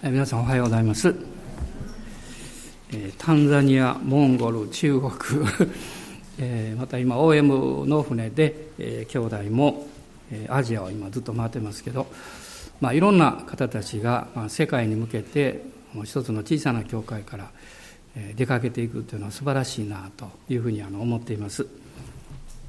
[0.00, 1.12] 皆さんおはようございます。
[2.92, 5.10] えタンザニア、モンゴル、中国、
[6.38, 9.88] えまた今 OM の船で、え兄弟も、
[10.30, 12.06] えアジアを今ずっと回ってますけど、
[12.80, 17.50] まあ、いろんな方たちが、まあ、世界に向けてもう一つの小さな教会から、
[18.14, 21.66] え出かけていくというのは素晴らしいなというふうにあの思っています。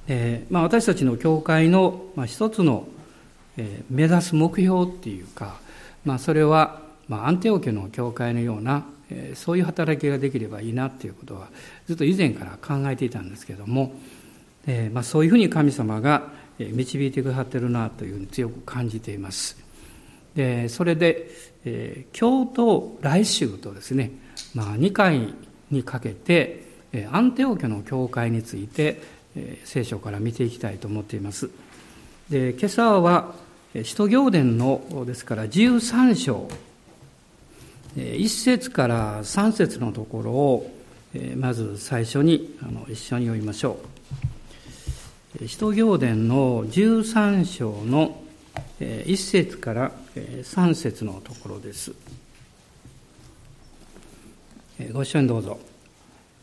[0.07, 2.87] えまあ、私たちの教会の、まあ、一つの、
[3.55, 5.59] え目指す目標っていうか、
[6.03, 8.85] まあ、それはまあ、アンテオ家の教会のような、
[9.33, 11.49] そういう働きができればいいなっていうことは
[11.87, 13.93] ずっと以前から考えていたんですけれども、
[14.67, 19.57] えーまあ、そういうふうに神様が導いてくださってるなというふうに強く感じています。
[20.35, 21.31] でそれで、
[21.65, 24.11] えー、今日と来週とですね、
[24.53, 25.33] まあ、2回
[25.71, 26.63] にかけて、
[26.93, 29.01] えー、アンテオ家の教会について、
[29.35, 31.49] えー、聖書から見ていきたいと思っています。
[32.29, 33.33] で今朝は
[33.83, 36.47] 使徒行伝のですから13章
[37.95, 40.71] 一節から三節のところを
[41.35, 42.55] まず最初に
[42.87, 43.79] 一緒に読みましょ
[45.37, 45.47] う。
[45.47, 48.21] 使徒行伝の13章の
[49.05, 49.91] 一節から
[50.43, 51.93] 三節のところです。
[54.91, 55.59] ご一緒にどうぞ。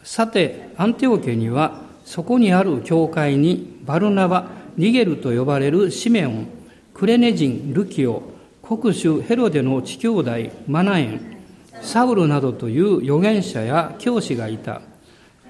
[0.03, 6.49] さて、アンテオ家には、そこにある教会にバルナバ、ニゲルと呼ばれるシメオン、
[6.95, 8.23] クレネ人、ルキオ、
[8.63, 10.31] 国主ヘロデの地兄弟
[10.69, 11.36] マナエン、
[11.83, 14.83] サウルなどという預言者や教師がいた。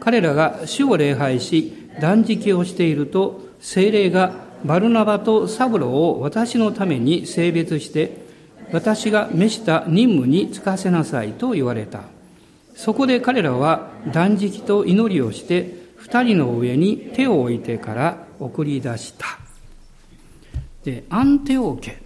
[0.01, 4.33] 彼らが主を礼拝し、断食をしていると、精霊が
[4.65, 8.27] バルナバとサブロを私のために性別して、
[8.73, 12.03] 私が召した任務に就かせなさいと言われた。
[12.75, 19.27] そこで彼らは断食と祈りをして、二人の上に手を置いてから送り出した。
[20.85, 21.97] で、アンテオ家。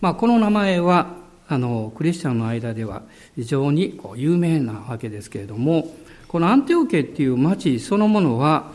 [0.00, 1.16] まあ、この名前は
[1.52, 3.02] あのクリスチャンの間では
[3.36, 5.94] 非常にこう有名なわけですけれども
[6.26, 8.72] このアンテオ家っていう町そのものは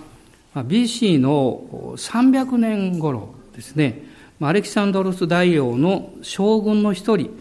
[0.53, 4.05] BC の300年頃ですね。
[4.39, 7.35] アレキサンドロス大王の将軍の一人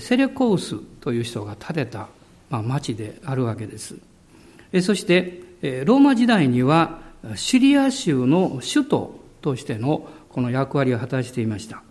[0.00, 2.08] セレコウスという人が建てた
[2.50, 3.96] 町であるわけです。
[4.80, 5.42] そして
[5.84, 6.98] ローマ時代には
[7.36, 11.84] シリア州の首都としてのこの役割を果たしていました。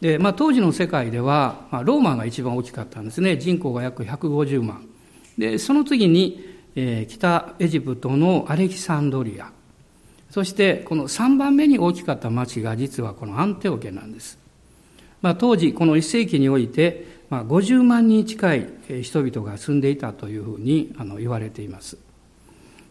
[0.00, 3.36] で、まあ、当時の世界では、まあ、ローマが一番大きかったんですね。
[3.36, 4.86] 人口が約150万。
[5.38, 9.50] で、その次に、えー、北エジプトのアレキサンドリア。
[10.30, 14.38] そして、この3番目に大きかった町が実はこのアンテオ家なんです。
[15.22, 18.68] まあ、当時、この1世紀において、まあ、50万人近い
[19.02, 21.98] 人々が住んでいたというふうにあの言われています。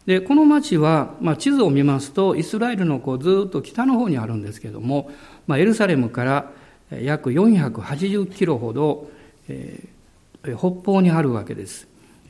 [0.06, 5.12] で、この町は、まあ、地図を見ますと、イスラエルのこうずっと北の方にあるんですけども、
[5.48, 6.52] まあ、エルサレムから
[6.92, 9.10] 約480キロほど、
[9.48, 11.88] えー、北方にあるわけです。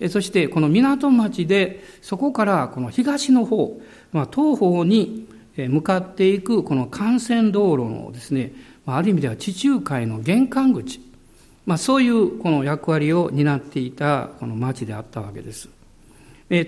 [0.10, 3.80] そしてこの港町でそこからこの東の方、
[4.12, 8.52] まあ、東方に向かっていくこの幹線道路のですね、
[8.86, 11.00] ある意味では地中海の玄関口、
[11.66, 15.70] まあ、そういうこの役割を担っていたこの町であったわけです。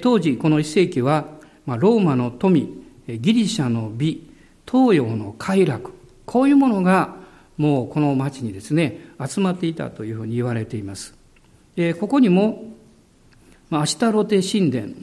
[0.01, 1.25] 当時この一世紀は、
[1.65, 4.25] まあ、ローマの富、ギリシャの美、
[4.69, 5.91] 東洋の快楽、
[6.25, 7.16] こういうものが
[7.57, 11.15] もうこの町にですね、集まっていたというふうに言われています。
[11.75, 12.73] でここにも、
[13.69, 14.93] まあ、アシタロテ神殿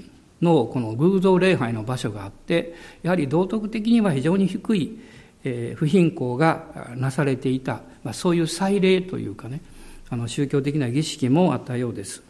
[0.41, 4.99] のこの偶像礼拝の場所があって、やはり道徳的には非常に低い、
[5.45, 9.61] えー、不貧困がなされていた、まあ、そういう祭礼というかね、
[10.11, 12.23] あの宗教的な儀式もあったようです。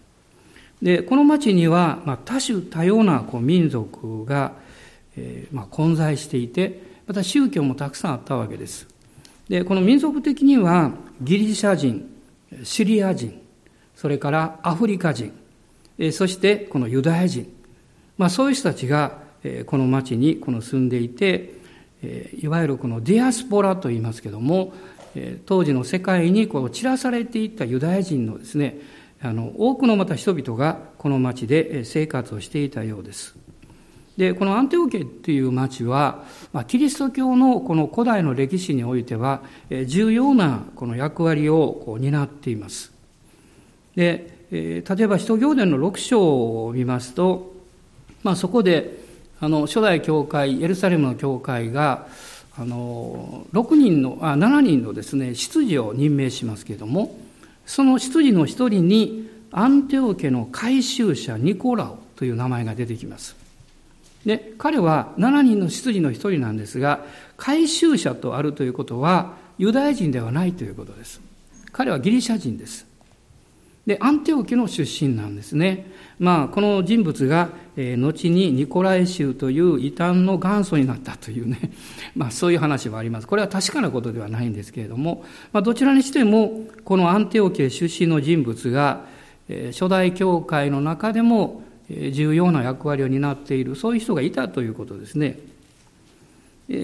[0.83, 4.53] で、この町には、まあ、多種多様なこう民族が、
[5.17, 8.94] えーまあ、混在していて、また宗教もたくさんあったわけです。
[9.49, 12.11] で、この民族的にはギリシャ人、
[12.63, 13.41] シリア人、
[13.95, 15.33] それからアフリカ人、
[16.13, 17.53] そしてこのユダヤ人、
[18.17, 19.19] まあそういう人たちが
[19.67, 21.55] この町にこの住んでいて、
[22.41, 24.73] いわゆるこのディアスポラと言いますけども、
[25.47, 28.81] 当時の世界にこう散らされていったユダヤ人のですね、
[29.23, 33.37] あの多くのまた人々がこの町で生活をしていたようです。
[34.17, 39.43] で、このアンテオケっていう町は、まあ、キリスト教のこの古代の歴史においては、
[39.87, 42.93] 重要なこの役割をこう担っています。
[43.97, 47.55] で、例えば、使徒行伝の6章を見ますと、
[48.23, 49.03] まあ、そこで、
[49.41, 52.07] あの、初代教会、エルサレムの教会が、
[52.57, 57.19] あの、6人の、あ、7人のですね、執事を任命しますけれども、
[57.67, 63.44] その執事の一人に、アンテオ家の改宗者ニコラオという名前が出てきます。
[64.25, 67.05] で、彼は7人の執事の一人なんですが、
[67.37, 71.21] 回収者とあるということは、ユダヤ人ではないということです。
[71.73, 72.87] 彼はギリシャ人です。
[73.87, 75.93] で、アンテオ家の出身なんですね。
[76.19, 81.71] まあ、この人物が、えー、後にニコライ州という異端の元祖になったというね、
[82.17, 83.27] まあ、そういう話はあります。
[83.27, 89.05] これは確かなことではないんですけれども、まあ、どちらにしても、このアンテオ家出身の人物が、
[89.51, 95.39] えー、初代教会の中でも、重要な役割を担っている、そういう人がいたということですね。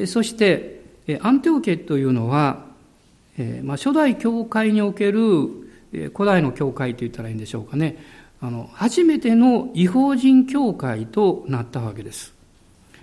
[0.06, 0.80] そして、
[1.20, 2.64] アンテオ家というのは、
[3.62, 5.20] まあ、初代教会における
[6.14, 7.96] 古代の教会と言ったらいいんでしょうかね。
[8.42, 12.34] あの、初めての違法人教会となったわけです。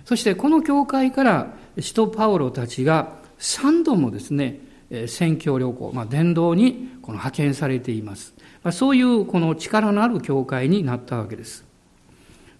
[0.04, 4.60] そしてこの教会から使徒パウロたちが3度もですね、
[5.06, 8.32] 宣教旅行、まあ、伝道にこの派遣されています。
[8.62, 11.67] まあ、そういうこの力のある教会になったわけです。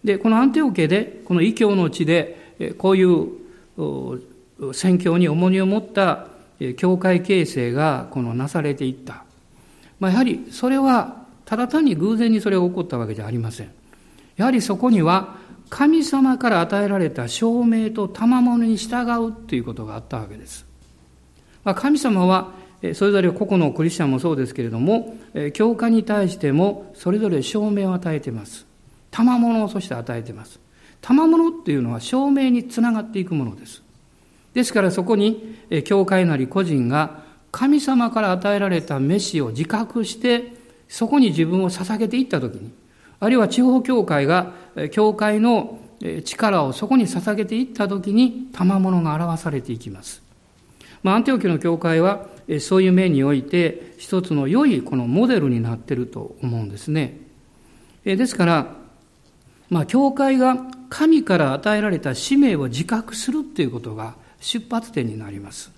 [0.05, 6.29] で、このアンテオ家で、この異教の地で、こういう宣教に重荷を持った
[6.77, 9.25] 教会形成がこのなされていった。
[10.01, 13.71] まあ、やはりそれはただ単に偶然にそれが起こったわけじゃありません。
[14.37, 15.37] やはりそこには
[15.71, 20.65] 神様から与えられた証明と賜物に従うということがあったわけです。
[21.65, 22.53] まあ、神様は
[22.95, 25.17] それぞれ個々のクリスチャンもそうですけれども、
[25.53, 28.68] 教会に対してもそれぞれ証明を与えています。
[29.11, 30.61] 賜物をそして与えています。
[31.01, 33.83] 賜物っていうのは証明につながっていくものです。
[34.55, 40.53] ですからそこに、教会なり個人が神様から与えられた飯を自覚して、
[40.89, 42.71] そこに自分を捧げていったときに、
[43.21, 44.53] あるいは地方教会が、
[44.91, 45.79] 教会の
[46.25, 50.23] 力をそこに捧げていったときに、賜物が表されていきます。
[51.03, 52.27] まあ、アンテオキの教会は、
[52.61, 57.19] そういう面において、一つの良いこのモデルになっていると思うんですね。
[58.05, 58.78] ですから、
[59.71, 60.57] まあ、教会が
[60.89, 65.71] 神から与えられた使命を自覚するっていうことが出発点になります。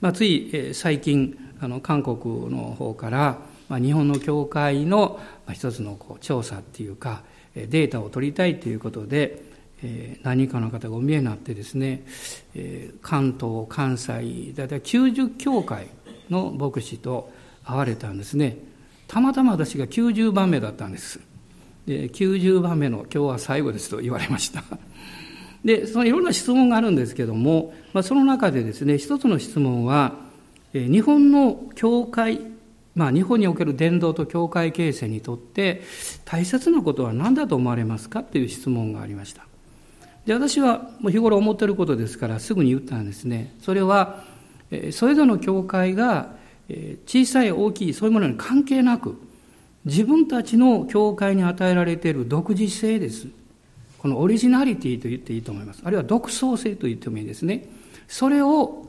[0.00, 3.38] まあ、つい、最近あの韓国の方から、
[3.68, 7.22] まあ、日本の教会の、まあ、一つのこう調査っていうか
[7.54, 9.42] データを取りたいということで、
[9.82, 12.04] えー、何かの方がお見えになってですね、
[12.54, 15.88] えー、関東関西だいい90教会
[16.28, 17.30] の牧師と
[17.64, 18.58] 会われたんですね
[19.08, 21.20] たまたま私が90番目だったんです
[21.86, 24.64] で90番目の今日は最後ですと言われました
[25.64, 30.14] で、そのいろんな質問があるんですけども、まあ、その中でですね、一つの質問は、
[30.72, 32.40] 日本の教会、
[32.94, 35.82] まあ、日本における伝道と教会形成にとって
[36.24, 38.20] 大切なことは何だと思われますか？
[38.20, 39.44] っていう質問がありました。
[40.24, 43.54] で、私はもう日頃思っていることですからすぐに言ったんですね。
[43.60, 44.22] それは、
[44.92, 46.30] それぞれの教会が
[47.06, 49.20] 小さい大きいそういうものに関係なく
[49.86, 53.28] 自分たちの教会に与えられている独自性です。
[53.98, 55.82] このオリジナリティと言っていいと思います。
[55.84, 57.68] あるいは独創性と言ってもいいですね。
[58.08, 58.88] それを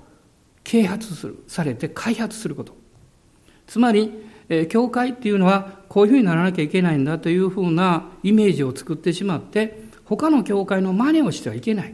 [0.63, 2.75] 啓発する、されて開発すること。
[3.67, 4.11] つまり、
[4.49, 11.93] えー、教会っていうのはこういうふうにならなきゃいけないんだというふうなイメージを作ってしまって、他の教会の真似をしてはいけない。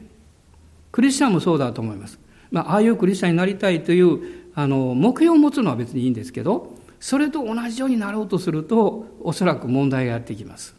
[0.94, 2.20] クリスチャンもそうだと思います。
[2.52, 4.20] まあ、ああいうクリスチャンになりたいという、
[4.56, 6.73] あの、目標を持つのは別にいいんですけど、
[7.04, 10.74] それと同じようになろうとすると、おそらく問題がやってきます。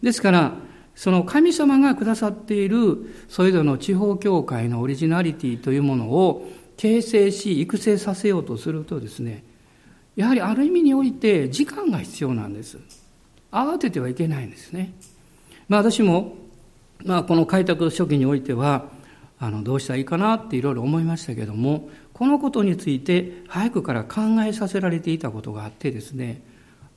[0.00, 0.54] ですから、
[0.94, 9.44] その神様がくださっているそれぞれの地方教会のオリジナリティというものを形成し育成させようとするとですね
[10.16, 12.78] やはりある意味において時間が必要なんです
[13.52, 14.94] 慌ててはいけないんですね
[15.68, 16.34] まあ私も、
[17.04, 18.86] まあ、この開拓初期においては
[19.38, 26.40] あのどうしたらいいかなっていろいろ思いましたけどもこのことについて早くから考えさせられていたことがあってですね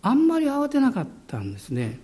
[0.02, 2.00] あんまり慌てなかったんですね。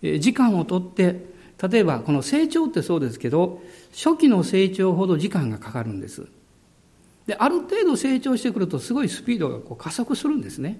[0.00, 3.60] 時間をとって例えばこの成長ってそうですけど
[3.92, 6.28] 初期の成長ほど時間がかかるんです。
[7.26, 10.78] である程度成長してくるとすごいスピードがこう加速するんですね。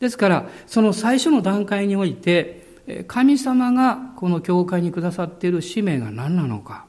[0.00, 2.66] ですからその最初の段階において
[3.06, 6.84] 神様がこの教会にくださっている使命が何なのか。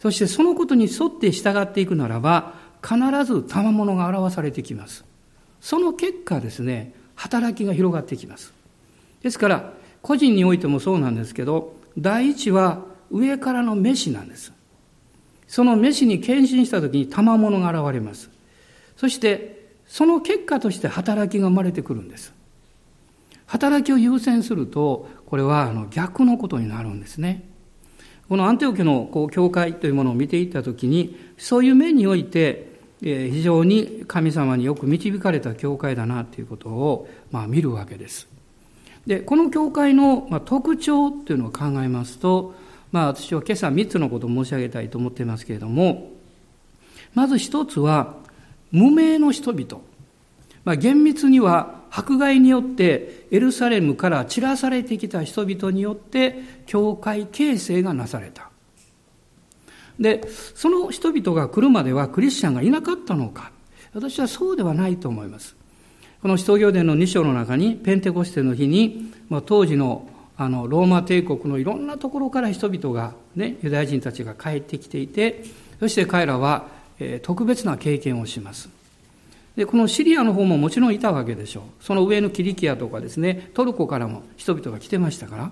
[0.00, 5.04] そしてそのことに沿って従っていくならば必ず賜物が表されてきます
[5.60, 8.52] その結果ですね働きが広がってきます
[9.22, 9.72] ですから
[10.04, 14.52] 個人においてもそうなんですけど、第一は上からの飯なんです。
[15.48, 18.28] その飯に献身した時に賜物が現れます。
[18.98, 22.34] そして、その結果として働きが生まれてくるんです。
[23.46, 27.48] 働きを優先すると、これはあの逆のことになるんですね。
[28.28, 38.28] このアンテオ家のこう教会というものを見ていったときに、そういう面において、え非常に神様によく導かれた教会だなということを、まあ、見るわけです。
[39.06, 42.54] で、この教会の、ま特徴っていうのを考えますと、
[42.92, 46.10] まあ私は今朝3つのことを申し上げたいと思っていますけれども、
[47.14, 48.16] まず一つは、
[48.72, 49.80] 無名の人々。
[50.64, 58.50] まあ、厳密には迫害によってエルサレムから散らされてきた人々によって教会形成がなされた。
[59.98, 60.22] で、
[60.54, 63.52] その人々が来るまではクリスチャンがいなかったのか。
[63.92, 65.56] 私はそうではないと思います。
[66.20, 75.44] この使徒行伝の2章の中に、ペンテコステの日に、まあ、当時のあのローマ帝国のいろんなところから人々が、ね、ユダヤ人たちが帰ってきていて、
[75.78, 76.66] そして彼らは、
[76.98, 78.68] えー、特別な経験をします。
[79.56, 81.84] で、このシリアの方ももちろんいたわけでしょう。
[81.84, 85.50] その上のキリキアとかですね、トルコからも人々が来てましたから。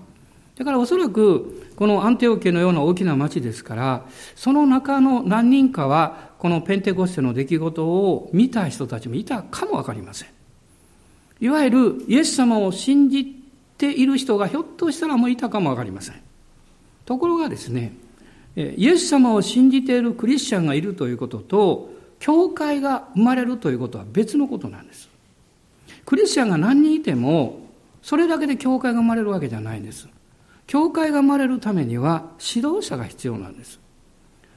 [0.57, 4.05] だからおそらく、このアンテオ家のような大きな町ですから、
[4.35, 10.29] その中の何人かは、このペンテコステの出来事を見た人たちもいたかもわかりません。
[11.39, 13.25] いわゆるイエス様を信じ
[13.77, 16.15] ている人がひょっとしたらもういたかもわかりません。
[17.05, 17.93] ところがですね、
[18.55, 25.09] イエス様を信じているクリスチャンがいるということと、教会が生まれるということは別のことなんです。
[26.05, 27.67] クリスチャンが何人いても、
[28.01, 30.07] それだけで教会が生まれるわけじゃないんです。
[30.67, 33.79] 教会が生まれるためには指導者が必要なんです。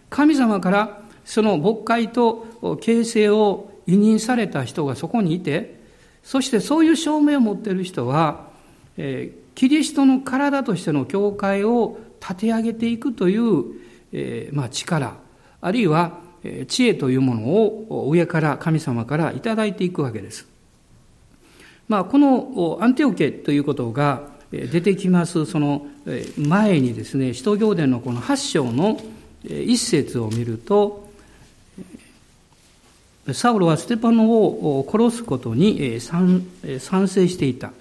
[0.08, 5.80] 神様からその牧会と形成を委任された人がそこにいて、
[6.22, 8.48] そしてそういう証明を持っている人は、
[8.96, 13.64] えー、キリストの体としての教会を立て上げていくという、
[14.12, 15.16] えー、まあ、力、
[15.60, 16.18] あるいは
[16.68, 20.46] 知恵というものを上から神様からいいていくわけです。
[21.88, 25.86] まあ、このアンテオケということが出てきますその
[26.36, 29.00] 前にですね使徒行伝のこの8章の
[29.44, 31.06] 一節を見ると
[33.32, 36.48] サウロはステパノを殺すことに賛
[37.08, 37.72] 成していた、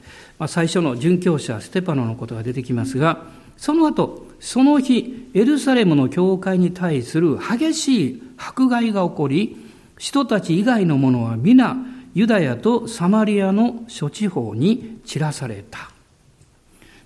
[0.48, 3.24] 最初の殉教者ステパノのことが出てきますが
[3.58, 9.58] その後その日エルサレムの教会に対する激しい迫害が起こり
[9.98, 11.78] 人たち以外の者は皆
[12.14, 15.95] ユダヤとサマリアの諸地方に散らされた。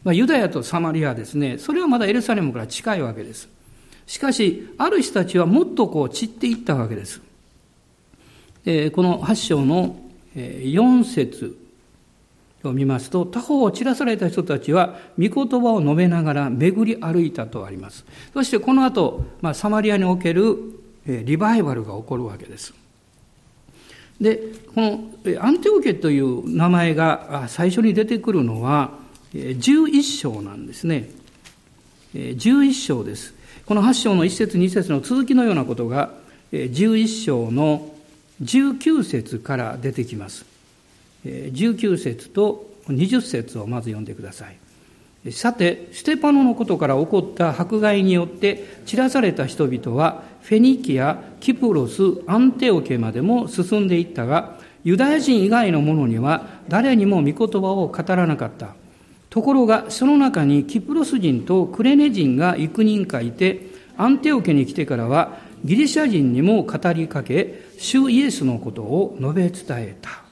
[0.03, 3.49] まあ、ユダヤとサマリアですね、それはまだエルサレムから近いわけです。
[4.07, 7.21] しかし、ある人たちはもっとこう散っていったわけです。
[8.65, 9.99] えー、この8章の
[10.35, 11.57] 4節
[12.63, 18.05] を見ますと、他方を散らされた人たちは、御言葉を述べながら巡り歩いたとあります。
[18.33, 20.57] そしてこの後、まあ、サマリアにおける
[21.05, 22.73] リバイバルが起こるわけです。
[24.19, 24.37] で、
[24.75, 28.91] このアンテオケという名前が最初に出てくるのは、
[29.33, 31.09] 11章なんですね。
[32.13, 33.33] 11章です。
[33.65, 36.13] この8章の1節2節の続きのようなことが、
[36.51, 37.93] 11章の
[38.43, 40.45] 19節から出てきます。
[41.25, 45.31] 19節と20節をまず読んでください。
[45.31, 58.78] さて、ステパノのことから起こった迫害によって散らされた人々は、フェニキア、キプロス、アンテオケまでも進んでいったが、ユダヤ人以外の者には誰にも御言葉を語らなかった。
[59.29, 63.67] ところが、その中にキプロス人とクレネ人が幾人かいて、
[63.97, 70.23] アンテオ家に来てからは、ギリシャ人にも語りかけ、主イエスのことを述べ伝えた。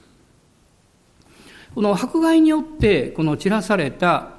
[1.74, 4.30] この迫害によって、この散らされた、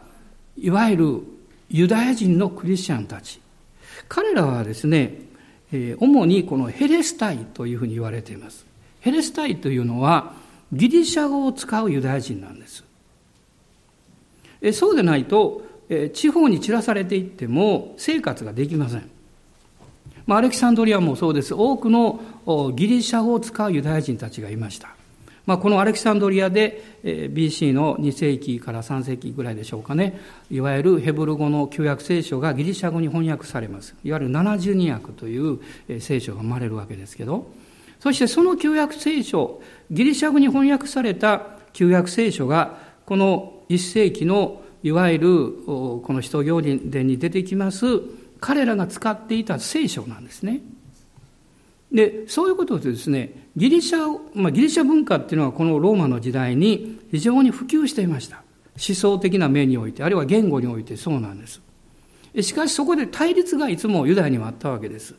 [0.57, 1.21] いわゆる
[1.69, 3.39] ユダヤ人のクリスチャンたち。
[4.09, 5.21] 彼らはですね、
[5.99, 8.65] 主にこのヘレスタイというふうに言われています。
[8.99, 10.33] ヘレスタイというのは、
[10.73, 12.83] ギリシャ語を使うユダヤ人なんです。
[14.73, 15.63] そうでないと、
[16.13, 19.09] 地方に散らされていっても生活ができません。
[20.27, 21.55] アレキサンドリアもそうです。
[21.55, 22.21] 多くの
[22.75, 24.89] ギリシャ語を使うユダヤ人たちがいました。
[25.47, 30.19] まあ、このアレキサンドリアで BC の2世紀から3世紀ぐらいでしょうかね、
[30.51, 33.95] いわゆるヘブル語の旧約聖書がギリシャ語に翻訳されます。
[34.03, 35.59] いわゆる72訳という
[35.99, 37.47] 聖書が生まれるわけですけど、
[37.99, 42.77] そしてその旧約聖書、ギリシャ語に翻訳された旧約聖書が、
[43.09, 48.01] この1世紀のいわゆるこの使徒行伝に出てきます
[48.39, 50.61] 彼らが使っていた聖書なんですね。
[51.91, 58.43] で、そういうことでですね、ギリシャ、まあ、ギリシャ文化っていうのはこのローマの時代に非常に普及していました。
[58.75, 61.61] 思想的な面において、あるいは言語においてそうなんです。
[62.41, 65.15] しかしそこで対立がいつもユダヤにはあったわけです。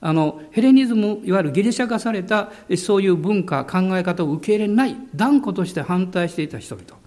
[0.00, 7.01] あの、ヘレニズム、いわゆるギリシャ化されたそういう文化、考え方を受け入れない断固として反対していた人々。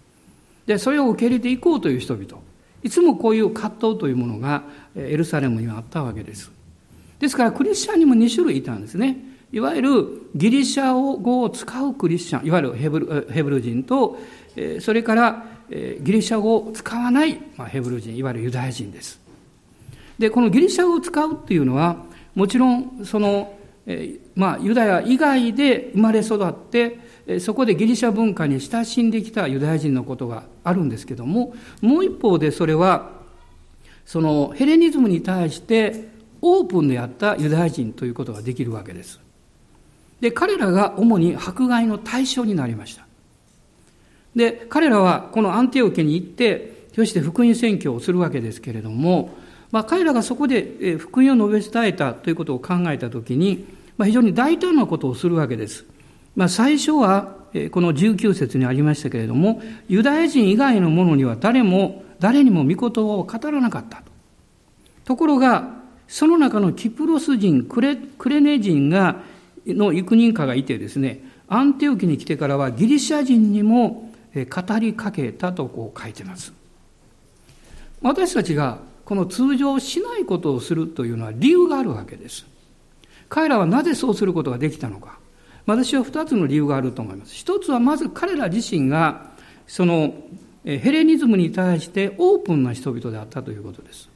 [0.66, 2.26] で、それを受け入れていこうという人々。
[2.84, 4.64] いつもこういう葛藤というものが
[4.96, 6.52] エルサレムにはあったわけです。
[7.20, 9.18] ですからクリスチャンにも2種類いたんですね。
[9.52, 14.20] いわゆるギリシャ語を使うクリスチャン、いわゆるヘブルヘブル人と、
[14.82, 19.20] それからギリシャ語を使わないヘブル人、いわゆるユダヤ人です。
[20.20, 22.04] で、このギリシャ語を使うっていうのは、
[22.36, 23.58] もちろんその、
[24.36, 33.12] まあ、ユダヤ以外で生まれ育って、そこでギリシャ文化に親しんできたユダヤ人のことがあるんですけども、もう一方でそれは、
[34.06, 36.10] そのヘレニズムに対して
[36.42, 39.20] オープンであったユダヤ人ということができるわけです。
[40.20, 43.06] で、彼らが主に迫害の対象になりました。
[44.36, 49.36] で、彼らはこのアンティオ家に行って、そして福音宣教をするわけですけれども、
[49.72, 53.66] まあ、彼らがそこで福音を述べ伝えたということを考えたときに、
[53.98, 55.86] まあ、非常に大胆なことをするわけです。
[56.36, 57.36] まあ、最初は、
[57.72, 64.12] この19節にありましたけれども、ユダヤ人以外の者には誰も、誰にも御言葉を語らなかったと。
[65.06, 65.76] ところが、
[66.08, 69.22] その中のキプロス人、クレクレネ人が、
[69.66, 76.54] の幾人かがいてですね、アンテオキに来てからはギリシャ人にも語りかけたとこう書いてます。
[78.02, 82.46] 私たちがこの通常しないことをするというのは理由があるわけです。
[83.36, 85.20] 彼らはなぜそうすることができたのか。
[85.66, 87.36] 私は二つの理由があると思います。
[87.36, 89.32] 一つはまず彼ら自身が、
[89.68, 90.14] その、
[90.64, 94.10] ヘレニズムに対してオープンな人々であったということです。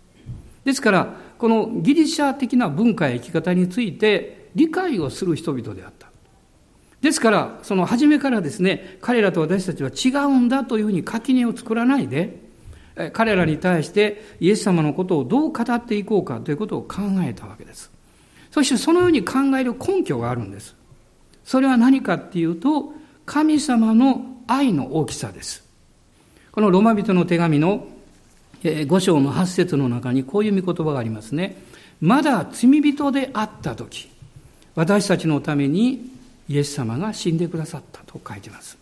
[0.63, 6.07] ですから、このギリシャ的な文化や生き方について理解をする人々であった。
[7.01, 12.39] ですから、その初めからですね、彼らと私たちは違うんだというふうに垣根を作らないで、
[13.11, 17.98] 彼らに対してイエス様のことをどう語っていこうかということを考えたわけです。
[18.51, 20.75] そしてそのように考える根拠があるんです。
[21.43, 22.93] それは何かっていうと、
[23.25, 25.63] 神様の愛の大きさです。
[26.51, 27.87] このロマ人の手紙の
[28.63, 31.61] 5章の8節の中にこういう御言葉がありますね。
[32.01, 34.09] まだ罪人であった時、
[34.75, 36.09] 私たちのために
[36.47, 38.77] イエス様が死んでくださったと書いてます。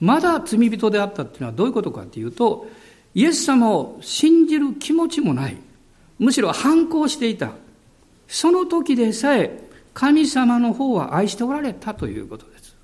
[0.00, 2.68] まだ罪人であったっていうのはどういうことかっていうと、
[3.14, 5.56] イエス様を信じる気持ちもない。
[6.18, 7.52] むしろ反抗していた。
[8.28, 9.64] その時でさえ
[9.94, 12.76] 神様の方は愛しておられたということです。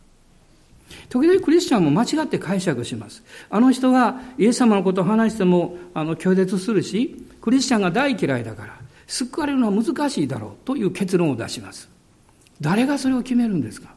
[1.08, 3.22] 時々クリスチャンも間違って解釈します。
[3.50, 11.90] あの人はイエス様のことを話してもあの拒絶するし、クリスチャンが大嫌いだから、救われるのは難しいだろうという結論を出します。
[12.62, 13.94] 誰がそれを決めるんですか？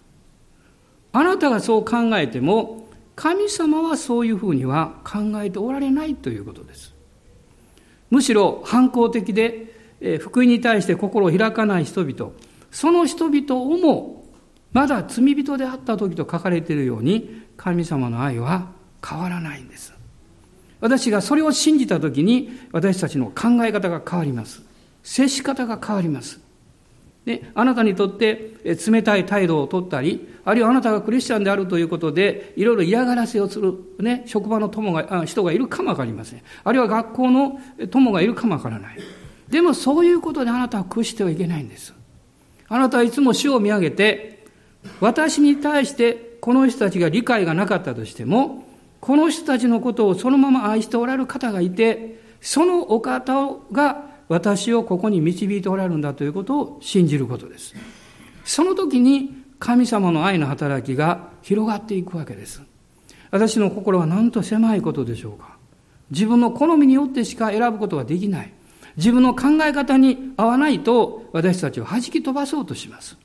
[1.13, 6.93] あなたがそう考えても、神様はそういうふうには考えておられないということです。
[8.09, 9.74] むしろ反抗的で、
[10.19, 12.31] 福音に対して心を開かない人々、
[12.71, 14.25] その人々をも、
[14.73, 18.71] まだ罪人であった時と書かれているように、神様の愛は
[19.07, 19.93] 変わらないんです。
[20.81, 24.61] 私がそれを信じた時に、私たちの考え方が変わります。
[25.03, 26.39] 接し方が変わります。
[27.25, 36.41] で、あなたにとって冷たい態度をとったり、あるいはあなたがクリスチャンであるということで、いろいろ嫌がらせをする、ね、職場の友が、人がいるかもわかりません。
[36.63, 38.97] あるいは学校の友がいるかもわからない。
[39.49, 41.93] でもそういうことであなたは屈してはいけないんです。
[42.67, 44.45] あなたはいつも主を見上げて、
[44.99, 48.67] 私に対してこの人たちが理解がなかったとしても、
[49.01, 57.75] この人たちのことをそのまま愛しておられる方がいて、そのお方が私をここに導いておられるんだということを信じることです。
[58.43, 62.61] その時に神様の愛の働きが広がっていくわけです。
[63.31, 65.57] 私の心はなんと狭いことでしょうか。
[66.11, 68.53] 自分の好みによってしか選ぶことができない。
[68.97, 73.17] 自分の考え方に合わないと私たちを弾き飛ばそうとします。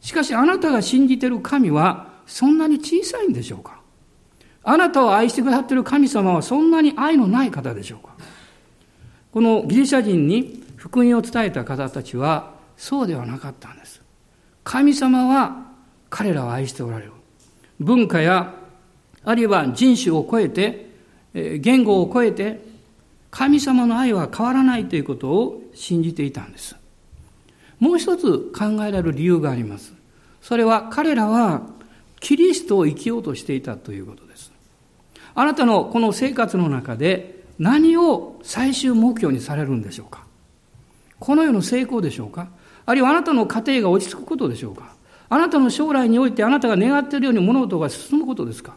[0.00, 3.80] しかしあなたが信じている神はそんなに小さいんでしょうか？
[4.62, 8.14] あなたを愛してくださっている神様はそんなに愛のない方でしょうか？
[9.32, 14.02] このギリシャ人に福音を伝えた方たちはそうではなかったんです。
[14.62, 15.66] 神様は
[16.08, 17.12] 彼らを愛しておられる。
[17.80, 18.54] 文化や、
[19.24, 20.90] あるいは人種を超えて、
[21.34, 22.60] 言語を超えて、
[23.36, 26.76] 神様の愛は変わらないということを信じていたんです。
[27.80, 29.92] もう一つ考えられる理由があります。
[30.40, 31.62] それは彼らは
[32.20, 34.52] キリストを生きようとしていたということです。
[35.34, 40.24] あなたのこの生活の中で何を最終目標にされるんでしょうか？
[41.18, 42.46] この世の成功でしょうか？
[42.86, 44.94] あるいはあなたの家庭が落ち着くことでしょうか？
[45.28, 48.76] あなたの将来においてあなたが願っているように物事が進むことですか？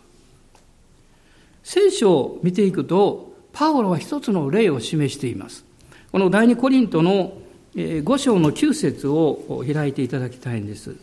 [1.62, 3.26] 聖書を見ていくと、
[3.58, 5.65] パウロは一つの例を示しています。
[6.12, 7.34] この第二コリントの
[7.74, 10.96] 5章の9節を開いていただきたいんです。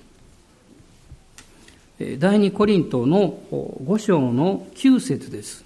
[2.21, 5.64] 第二コリントの5章の9節です。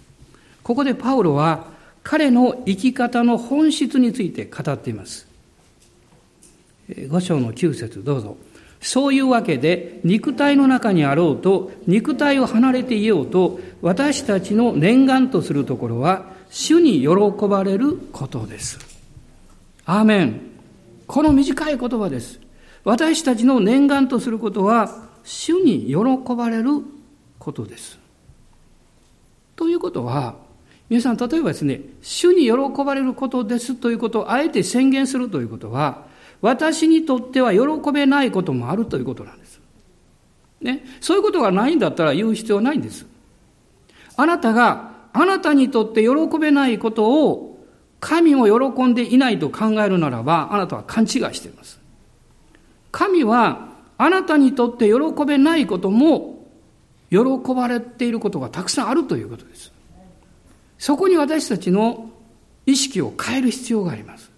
[0.62, 1.66] ここでパウロは
[2.02, 5.28] 彼の生き方の本質について語っています。
[7.08, 8.38] 五章の九節どうぞ。
[8.80, 17.08] そういうわけで、肉体の中にあろうと、肉体を離れていようと、私たちの念願とするところは、主に喜
[17.46, 18.78] ばれることです。
[19.84, 20.40] アーメン。
[21.06, 22.40] この短い言葉です。
[22.84, 26.82] 私たちの念願とすることは、主に喜ばれる
[27.38, 27.98] ことです。
[29.56, 30.36] ということは、
[30.88, 36.06] 皆さん、例えばですね、主に喜ばれることですということをあえて宣言するということは、
[36.40, 37.60] 私にとっては喜
[37.92, 39.60] べないこともあるということなんです。
[40.60, 40.84] ね。
[41.00, 43.06] そういうことがないんだったら言う必要ないんです。
[44.16, 47.48] あなたが、あなたにとって喜べないことを
[48.00, 51.80] 神も喜んでいないと考えるならば、あなたは勘違いしています。
[52.92, 56.46] 神は、あなたにとって喜べないことも、
[57.10, 57.18] 喜
[57.54, 59.72] ばれていることがたくさんあるということです。
[60.78, 62.10] そこに私たちの
[62.66, 64.30] 意識を変える必要があります。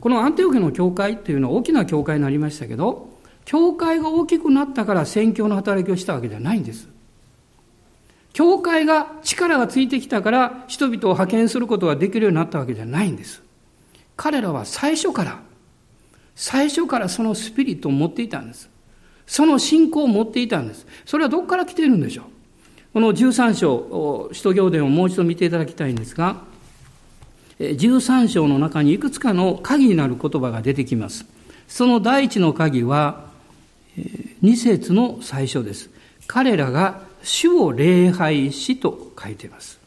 [0.00, 3.10] このアンテオケの教会っていうのは大きな教会になりましたけど、
[3.44, 6.88] 教会が大きくなったから宣教の働きをしたわけではないんです。
[8.32, 13.42] 教会が力がついてきたから人々を派遣することができるようになったわけじゃないんです。
[14.16, 15.40] 彼らは最初から、
[16.34, 18.70] 最初からそのスピリットを持っていたんです。
[19.26, 20.86] その信仰を持っていたんです。
[21.04, 22.24] それはどこから来ているんでしょう？
[22.94, 26.36] この13章、使徒行伝をもう一度見ていただきたいんですが、
[27.58, 31.26] 13章の中にいくつかの鍵になる言葉が出てきます。
[31.68, 33.30] その第一の鍵は、
[34.40, 35.90] 二節の最初です。
[36.26, 39.80] 彼らが主を礼拝しと書いています。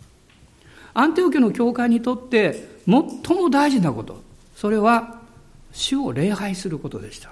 [0.94, 4.22] アンテオ家の教会にとって最も大事なこと、
[4.56, 5.22] それは
[5.72, 7.32] 主を礼拝することでした。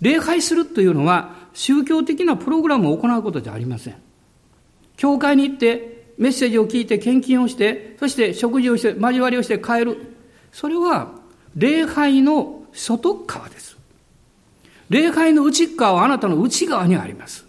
[0.00, 3.96] 礼拝するというのは宗教的なプログラムを行うことじゃありません。
[4.96, 10.14] 教会に行ってメッセージを聞いて献金をして、そして食事をして、交わりをして帰る。
[10.52, 11.12] それは
[11.56, 13.76] 礼拝の外側です。
[14.90, 17.47] 礼拝の内側はあなたの内側にあります。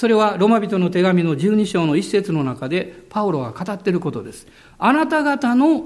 [0.00, 4.46] それはロマ人の手紙の12章の一節の中でパウロが語っていることです。
[4.78, 5.84] あなた方の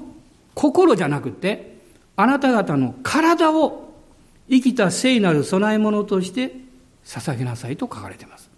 [0.55, 1.79] 心じゃなくて、
[2.15, 3.93] あなた方の体を
[4.49, 6.55] 生きた聖なる供え物として
[7.05, 8.49] 捧げなさいと書かれています。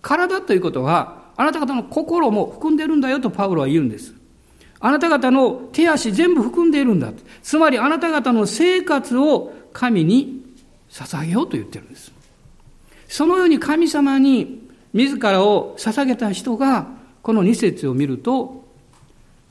[0.00, 4.14] 体ということは、あなた方の心も含んでるんだよとパウロは言うんです。
[4.80, 7.12] あなた方の手足全部含んでいるんだ。
[7.42, 10.42] つまりあなた方の生活を神に
[10.88, 12.10] 捧げようと言ってるんです。
[13.08, 14.64] そのように神様に
[14.96, 16.86] 自らを捧げた人が、
[17.22, 18.64] この二節を見ると、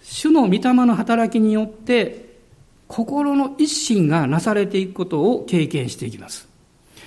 [0.02, 2.26] 主の御霊の働きによって、
[2.88, 6.48] 心の一心がなされていくことを経験していきます。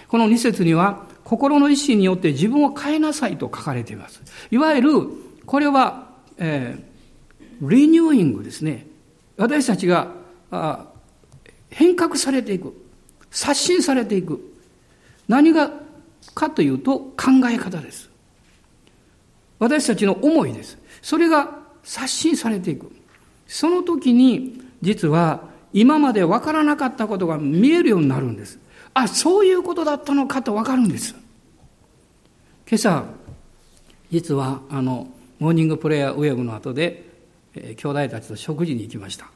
[0.08, 4.22] この二節には、心の一心によって自分を変えなさいと書かれています。
[4.50, 4.90] いわゆる、
[5.44, 8.86] これは、えー、リニューイングですね。
[9.36, 10.12] 私たちが
[10.50, 10.86] あ
[11.70, 12.74] 変革されていく。
[13.30, 14.40] 刷新されていく。
[15.28, 15.70] 何が
[16.34, 18.08] かというと考え方です。
[19.58, 20.78] 私たちの思いです。
[21.02, 22.92] それが刷新されていく。
[23.46, 25.42] その時に、実は
[25.72, 28.58] 今まで分からなかったことが見えるようになるんです。
[28.94, 31.14] あ、そういうことだったのかとわかるんです。
[32.68, 33.04] 今朝、
[34.10, 37.08] 実は、あの、モーニングプレイヤーウェブの後で、
[37.54, 39.30] えー、兄弟たちと食事に行きました。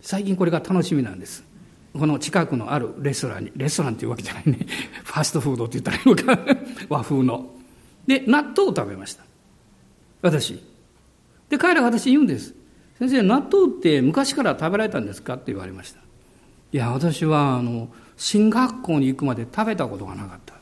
[0.00, 1.44] 最近これが楽しみなんです。
[1.92, 4.58] この近くのあるレストランに、レストランっていうわけじゃないね。
[5.04, 6.56] ファストフードって言ったらいいのか。
[6.88, 7.50] 和風の。
[8.06, 9.24] で、納豆を食べました。
[10.22, 10.62] 私。
[11.48, 12.54] で、彼らが私言うんです。
[12.98, 16.00] 先生、納豆って昔から食べられたんですかって言われました。
[16.72, 20.54] いや、私は、あの、進学校に行くまで食べたことがなかった。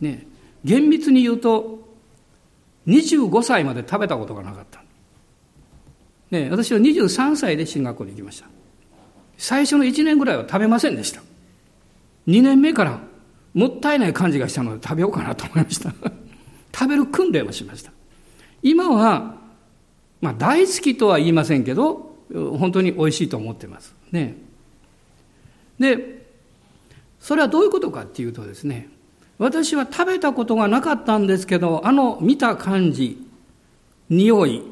[0.00, 0.26] ね。
[0.64, 1.88] 厳密に言うと、
[2.86, 4.82] 25歳まで食べたことがなかった。
[6.30, 6.48] ね。
[6.50, 8.48] 私は23歳で進学校に行きました。
[9.36, 11.22] 最初の1年ぐらいは食べませんでした。
[12.26, 13.00] 2年目から
[13.54, 15.92] もったいない感じがしたので食べようかなと思いました。
[16.74, 17.92] 食べる訓練をしました。
[18.62, 19.36] 今は、
[20.20, 23.94] まあ大好きとは言いませんけど、本当に美味しいと思ってます。
[24.10, 24.36] ね。
[25.78, 26.26] で、
[27.20, 28.88] それはどういうことかっていうとですね、
[29.38, 33.24] 私は食べたことがなかったんですけど、あの見た感じ、
[34.08, 34.62] 匂い、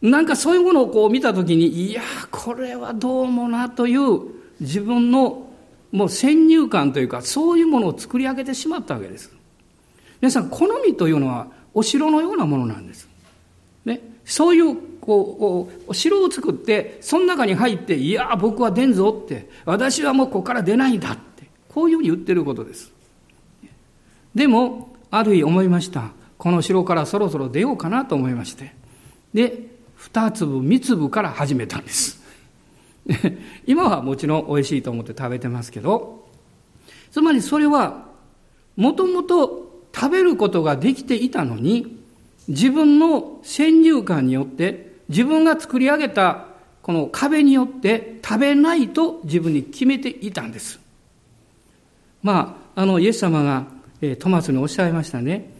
[0.00, 4.20] なんかそういうものをこう見たときに、いや、これはどうもなという
[4.60, 5.46] 自分の
[5.92, 9.32] もう先入観というか、そういうものを作り上げてしまったわけです。
[10.20, 13.06] 皆さん、好みというのはお城のようなものなんです。
[13.84, 14.00] ね。
[14.24, 14.74] そういう
[15.06, 22.90] こう、お城を作って、その中に入って、いや、僕は出んぞって、私はもうここから出ないんだって、こういうふうに言ってることです。
[24.34, 26.12] でも、ある日思いました。
[26.38, 28.74] この城からそろそろ出ようかなと思いまして。
[29.34, 32.22] で、二粒、三粒から始めたんです。
[33.66, 36.26] 今はもちろん美味しいと思って食べてますけど、
[37.12, 38.06] つまりそれは、
[38.76, 39.65] もともと
[39.96, 41.96] 食べることができていたのに、
[42.48, 46.46] 自分の先入観によって自分が作り上げた
[46.82, 50.78] この壁によって食べないと自分に決めていたんです。
[52.22, 53.66] まあ、あの、イエス様が、
[54.02, 55.50] えトマスにおっしゃいましたね。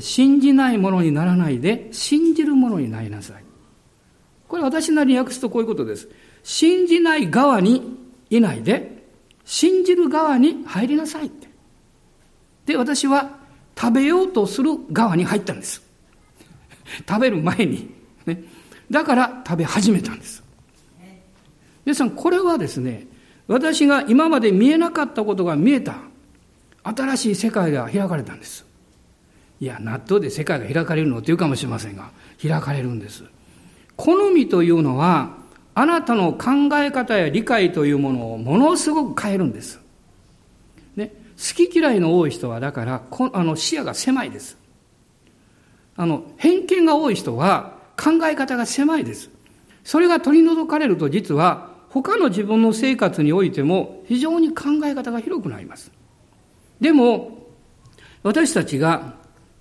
[0.00, 3.44] 信じないものにならないで、信じるものになりなさい。
[4.48, 6.08] これ私なりに訳すとこういうことです。
[6.42, 7.96] 信じない側に
[8.30, 9.04] いないで、
[9.44, 11.48] 信じる側に入りなさいって。
[12.66, 13.43] で、私は
[13.78, 15.82] 食べようとする側に入ったんです。
[17.08, 17.90] 食べる前に。
[18.26, 18.42] ね、
[18.90, 20.42] だから食べ始めたんです。
[21.84, 23.06] 皆さん、これはですね、
[23.46, 25.96] 私が今まで見えなかったことが見えた、
[26.82, 28.64] 新しい世界が開かれたんです。
[29.60, 32.10] いや、納豆で世界が開かれるのって言うかもしれませんが、
[32.42, 33.24] 開かれるんです。
[33.96, 35.36] 好みというのは、
[35.74, 39.80] あなたの考え方や理解というものをものすごく変えるんです。
[41.36, 44.56] 好き嫌いの多い人は、だから、あの視野が狭いです。
[45.96, 49.30] あの、偏見が多い人は考え方が狭いです。
[49.84, 55.92] それが取り除かれると実は他の自分の生活においても非常に考え方が広くなります。
[56.80, 57.46] でも、
[58.22, 59.14] 私たちが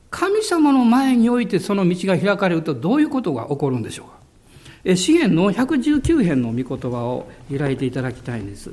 [0.09, 4.13] 神様の前においてその道が開かれるとどういうことが起こるんでしょうか。
[4.85, 8.71] え詩篇の119編の御言葉を開いていただきたいんです。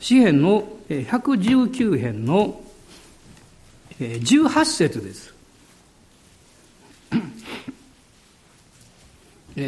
[0.00, 2.60] 詩篇の119編の
[3.98, 5.34] 18節です。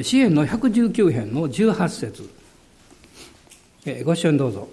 [0.03, 2.31] 詩篇の119編の18節
[4.05, 4.69] ご視聴どうぞ。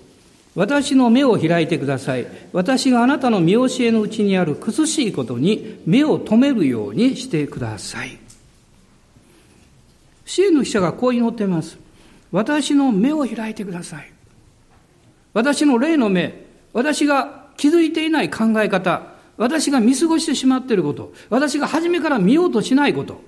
[0.55, 2.27] 私の目を開いてください。
[2.53, 8.17] 私があなたの見教えのうちにある苦しいことに目を留めるようにしてください。
[10.25, 11.77] 支援の記者がこう祈っています。
[12.31, 14.11] 私の目を開いてください。
[15.35, 19.03] 私の霊の目、私が気づいていない考え方、
[19.37, 23.21] 私が見過ごしてしまっていること、私が初めから見ようとしないこと、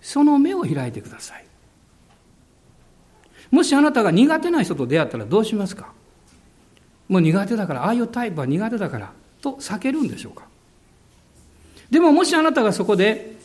[0.00, 1.44] その目を開いてください。
[3.50, 5.92] もしあなたが苦手な人と出会ったらどうしますか？
[7.08, 10.46] もう苦手だから、ああいうタイプは苦手だから、と避けるんでしょうか？
[11.90, 13.36] でももしあなたがそこで、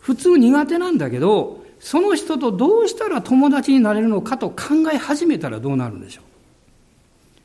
[0.00, 4.56] 普通苦手なんだけど、その人とどうしたら友達になれるのかと考
[4.92, 6.24] え始めたらどうなるんでしょう？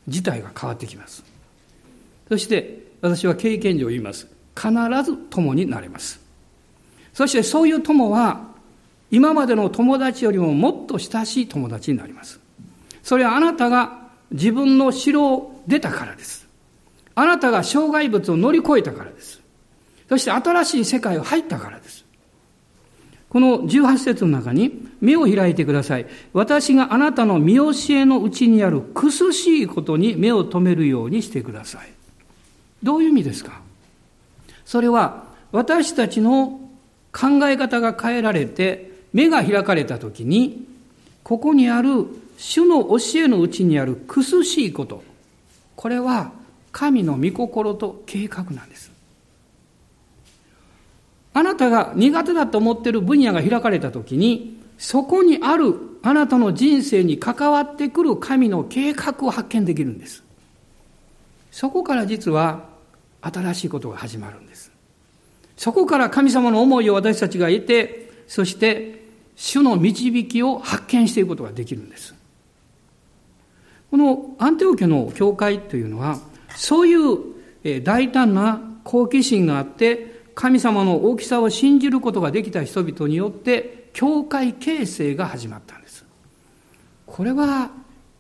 [0.08, 1.24] 事態が変わってきます。
[2.30, 4.28] そして私は経験上言います。
[4.56, 4.72] 必
[5.04, 6.20] ず友になれます。
[7.14, 8.54] そしてそういう友は、
[9.12, 12.40] 今までの友達よりももっと親しい友達になります。
[13.04, 16.48] それはあなたが自分の城を出たからです。
[17.16, 19.42] あなたが障害物を乗り越えたからです。
[20.10, 22.03] そして新しい世界を入ったからです。
[23.34, 26.06] この18節の中に、目を開いてください。
[26.34, 31.92] 私があなたの見教えのうちにある苦しいことに目を留めるようにしてください。
[32.84, 33.60] どういう意味ですか？
[34.66, 36.62] それは、私たちの
[37.12, 40.68] 考え方が変えられて、目が開かれたときに、
[41.24, 42.06] ここにある
[42.38, 45.04] 主の教えのうちにある苦しいこと、
[45.76, 46.32] これは
[46.72, 48.93] 神の御心と計画なんです。
[51.34, 60.24] あなたが苦手だと思っている分野が開かれたときに、そこにあるあなたの人生に関わってくる神の計画を発見できるんです。
[61.52, 62.66] そこから実は
[63.22, 64.72] 新しいことが始まるんです。
[65.56, 69.04] そこから神様の思いを私たちが得て、そして
[69.36, 72.14] 主の導きを発見していくことができるんです。
[73.90, 76.20] このアンテオ家の教会というのは、
[76.56, 86.06] そういう大胆な好奇心があって、神様の大きさを信じることができた人々によって、教会形成が始まったんです。
[87.06, 87.72] これは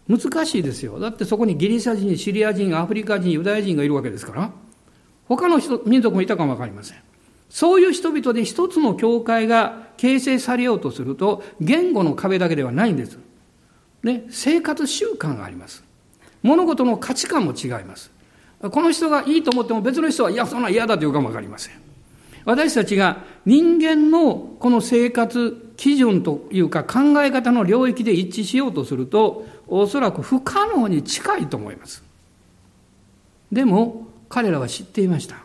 [0.08, 0.99] 難しいですよ。
[0.99, 4.52] だってそこにギリシャ人、シリア人、アフリカ人、ユダヤ人がいるわけですから。
[5.28, 6.97] 他の人、民族もいたかもわかりません。
[7.49, 13.17] そういう人々で一つの教会が形成されようとすると、言語の壁だけではないんです。
[14.04, 15.84] ね、生活習慣があります。
[16.41, 18.12] 物事の価値観も違います。
[18.60, 21.83] この人がいいと思っても別の人は、いや、そんな嫌だというかもわかりません。
[22.45, 32.03] 私たちが人間のこの生活基準というか考え方の領域で一致しようとすると、おそらく不可能に近いと思います。
[33.51, 35.38] でも、彼らは知っていました。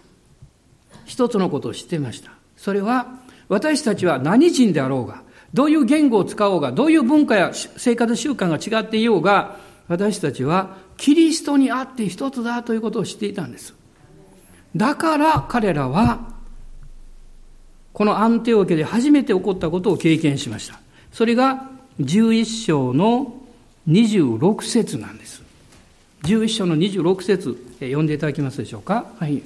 [1.05, 2.33] 一つのことを知っていました。
[2.57, 5.23] それは、私たちは何人であろうが、
[5.55, 9.57] どういう言語を使おうが、どういう文化や生活習慣が違っていようが、
[9.89, 13.75] 私たちはキリストにあって一つだということを知っていたんです。
[14.77, 16.38] だから彼らは、
[17.99, 20.79] このアンテオ家で初めて起こったことを経験しました。
[21.13, 23.35] それが11章の
[23.89, 25.43] 26節なんです。
[26.23, 29.07] 11章の26節読んでいただけますでしょうか？
[29.19, 29.43] はい。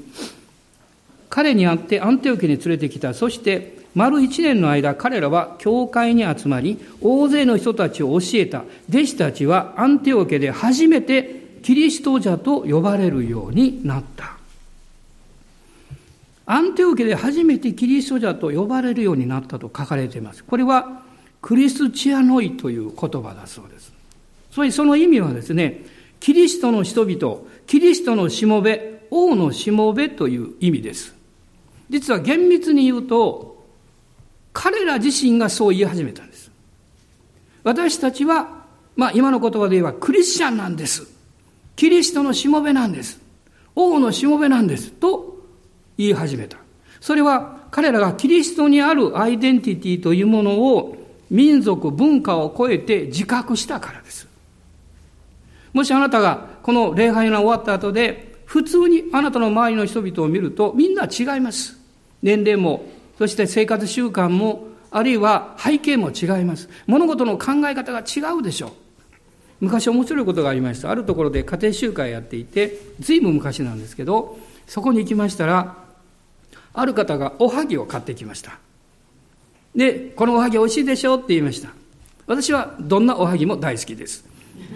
[1.31, 3.15] 彼に会ってアンテオ家に連れてきた。
[3.15, 8.65] そして、丸一年の間、彼らは教会に集まり、大勢の人たちを教えた。
[8.91, 14.37] 弟子たちはアンテオ家で初めてキリスト者と呼ばれるようになった。
[16.53, 20.45] アンテオケで初めてキリスト者と呼ばれるようになったと書かれています。
[20.45, 21.01] これは
[21.41, 23.91] クリスチアノイという言葉だそうです。
[24.51, 25.87] それその意味はですね、
[26.21, 31.15] キリストの人々、キリストのしもべ、王のしもべという意味です。
[31.88, 33.65] 実は厳密に言うと、
[34.53, 36.51] 彼ら自身がそう言い始めたんです。
[37.65, 41.07] 私たちは、まあ今の言葉で言えばクリスチャンなんです。
[41.77, 43.23] キリストのしもべなんです。
[43.75, 44.91] 王のしもべなんです。
[44.91, 45.32] と
[46.03, 46.59] 言い始めた。
[47.01, 50.97] それは彼らがキリストにあるアイデンティティというものを
[51.31, 54.29] 民族、文化を超えて自覚したからです。
[55.73, 61.79] もしあなたがこの礼拝が終わった後で、普通にあなたの周りの人々を見るとみんな違います。
[62.23, 62.85] 年齢も、
[63.19, 66.69] そして生活習慣も、あるいは背景も違います。
[66.87, 68.71] 物事の考え方が違うでしょう。
[69.61, 70.91] 昔面白いことがありました。
[70.91, 75.82] あるところで家庭集会やっていて、ずいぶん昔なんですけど、そこに行きましたら、
[76.75, 78.59] ある方がおはぎを買ってきました。
[79.75, 81.71] で、このおはぎ美味しいでしょって言いました。
[82.27, 84.25] 私はどんなおはぎも大好きです。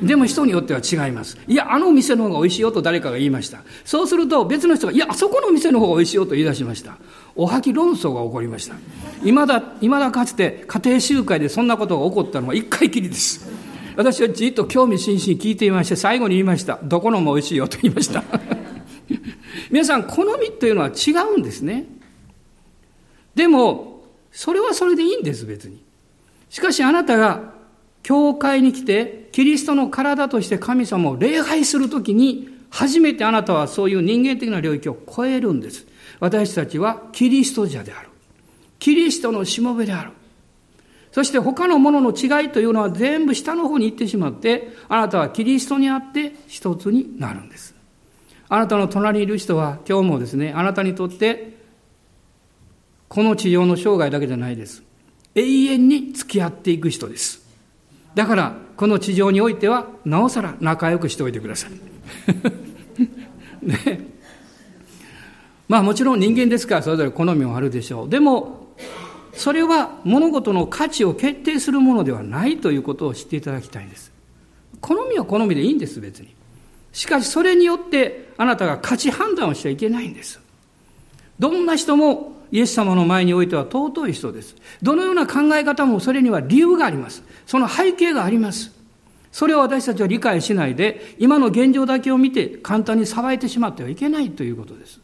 [0.03, 1.39] でも人によっては違います。
[1.47, 3.63] いや、あの店の方が美味しいよと誰かが言いました。
[3.85, 6.97] そうすると別の人が、いや、あそこの店の方が美味しいよと言い出しました。
[7.35, 8.75] おはぎ論争が起こりました。
[9.23, 13.49] 未だ、未だかつて家庭集会でそんなことが起こったのは一回きりです。
[13.97, 16.79] 私はじっと興味津々聞いていまして、最後に言いました。
[16.83, 18.23] どこのも美味しいよと言いました。
[19.77, 21.85] 皆さん、好みというのは違うんですね。
[23.35, 25.85] でも、それはそれでいいんです、別に。
[26.49, 27.53] しかしあなたが
[28.03, 35.87] 教会に来て、キリストの体として神様を礼拝するときに、初めてあなたはそういう人間的な領域を超えるんです。
[36.21, 38.09] 私たちはキリスト者である。
[38.79, 40.13] キリストのしもべである。
[41.13, 47.76] そして他のものの違いというのは全部下の方に行ってしまって、あなたはキリストにあって一つになるんです。
[48.49, 51.57] あなたの隣にいる人は今日もですね、あなたにとって
[53.09, 54.83] この地上の生涯だけじゃないです。
[55.35, 57.47] 永遠に付き合っていく人です。
[58.15, 61.71] だから、この地上においては、なおさら仲良くしておいてください。
[63.63, 64.01] ね。
[65.69, 68.09] まあもちろん人間ですからそれぞれ好みもあるでしょう。
[68.09, 68.75] でも、
[69.33, 74.13] それは物事の価値を決定するものではないということを知っていただきたいんです。
[74.81, 76.35] 好みは好みでいいんです、別に。
[76.93, 80.41] しかしそれによってあなたが価値判断をしちゃいけないんです。
[81.39, 84.57] どんな人もイエス様の前においては尊い人です。
[84.83, 87.23] どのような考え方もそれには理由があります。
[87.47, 88.73] その背景があります。
[89.33, 95.01] それを私たちは理解しないで、今の現状だけを見て簡単に裁いてしまってはいけないということです。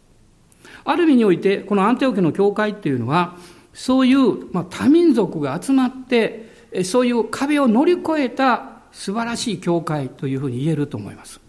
[0.85, 3.37] ある意味において、このアンテオ家の教会っていうのは、
[3.75, 6.51] そういう、多民族が集まって、
[6.85, 11.41] そういう壁を乗り越えた素晴らしい教会というふうに言えると思います。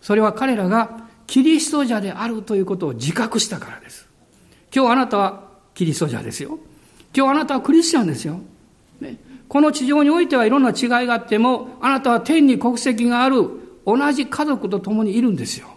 [0.00, 4.08] それは彼らがキリスト者であるということを自覚したからです。
[4.74, 6.58] 今日あなたはキリスト者ですよ。
[7.16, 8.40] 今日あなたはクリスチャンですよ。
[9.00, 13.48] ね、この地上においてはいろんな違いがあっても、あなたは天に国籍がある
[13.86, 15.68] 同じ家族と共にいるんですよ。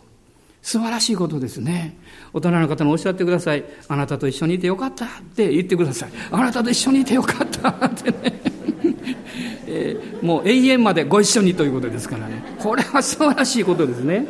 [0.61, 1.97] 素晴らしいことですね。
[2.33, 3.63] 大人の方におっしゃってください。
[3.87, 6.11] あなたと一緒にいてよかったって言ってください。
[6.31, 8.41] あなたと一緒にいてよかったってね。
[9.69, 12.43] えー、もう永遠までご一緒にということですからね。
[12.59, 14.25] これは素晴らしいことですね。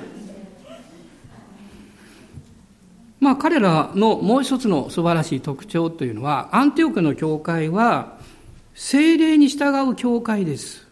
[3.20, 8.18] まあ彼らのもう一つの素晴らしい特徴というのは、アンティオクの教会は、
[8.76, 10.88] 精霊に従う教会です。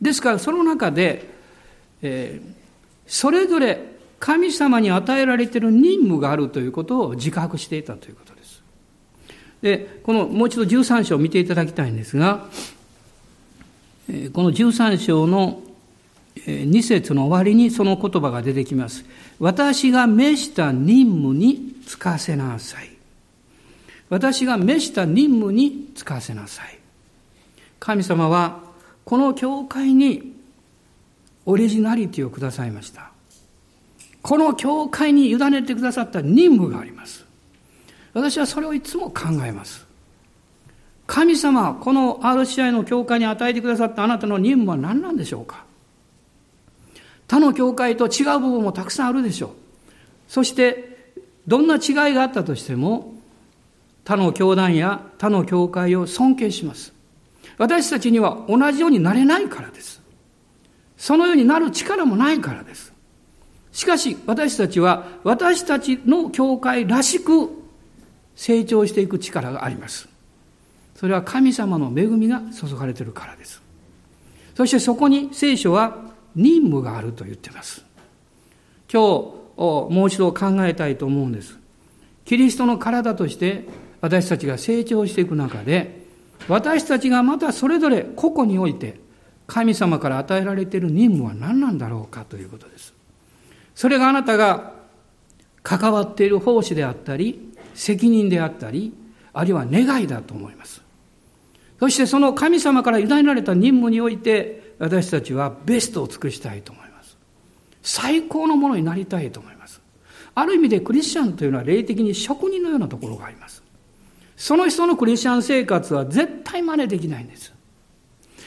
[0.00, 1.28] ですからその中で、
[2.00, 2.52] えー、
[3.06, 8.62] それぞれ神様に与えられている任務があるということを自覚していたということです。
[9.60, 12.46] で、このもう一度13章を見ていただきたいんですが、
[14.32, 15.62] この13章の
[16.36, 19.04] 2節の終わりにその言葉が出てきます。
[19.40, 22.90] 私が召した任務に就かせなさい。
[24.10, 26.78] 私が召した任務に就かせなさい。
[27.78, 28.60] 神様は
[29.04, 30.36] この教会に
[31.46, 33.10] オリジナリティをくださいました。
[34.20, 37.24] この教会に委ねてくださった任務があります。
[38.12, 39.86] 私はそれをいつも考えます。
[41.06, 45.64] 神様、この RCI の教会に与えてくださったあなたの任務は何なんでしょうか？
[47.30, 49.50] 他の教会と違う部分もたくさんあるでしょう。
[50.26, 51.12] そして、
[51.46, 53.14] どんな違いがあったとしても、
[54.04, 56.92] 他の教団や他の教会を尊敬します。
[57.56, 60.02] 私たちには同じようになれないからです。
[60.96, 62.92] そのようになる力もないからです。
[63.70, 67.48] しかし、私たちは私たちの教会らしく
[68.34, 70.08] 成長していく力があります。
[70.96, 73.62] それは神様の恵みが注がれているからです。
[74.56, 77.84] そしてそこに聖書は任務があると言ってます。
[78.92, 79.04] 今日、
[79.56, 81.58] もう一度考えたいと思うんです。
[82.24, 83.64] キリストの体として
[84.00, 86.00] 私たちが成長していく中で、
[86.48, 89.00] 私たちがまたそれぞれ個々において、
[89.46, 92.94] 神様から与えられている任務は何なんだろうかということです。
[93.74, 94.72] それがあなたが
[95.62, 98.92] 関わっている奉仕であったり、責任であったり、
[99.32, 100.82] あるいは願いだと思います。
[101.78, 107.16] そしてその神様から委ねられた任務において、私たちはベストを尽くしたいと思います。
[107.82, 109.80] 最高のものになりたいと思います。
[110.34, 113.62] ある意味でクリスチャンというのは霊的に職人のようなところがあります。
[114.36, 117.52] その人のクリスチャン生活は絶対真似できないんです。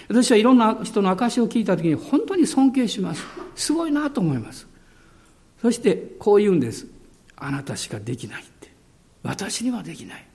[0.10, 3.24] 私はいろんな人の証を聞いた時に本当に尊敬します。
[3.56, 4.68] すごいなと思います。
[5.62, 6.88] そしてこう言うんです。
[7.36, 8.72] あなたしかできないって。
[9.22, 10.26] 私にはできない。